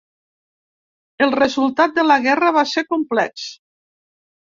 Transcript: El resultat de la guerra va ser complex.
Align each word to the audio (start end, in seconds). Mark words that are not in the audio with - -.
El 1.27 1.35
resultat 1.37 1.95
de 2.01 2.07
la 2.09 2.19
guerra 2.27 2.53
va 2.59 2.67
ser 2.75 2.87
complex. 2.97 3.49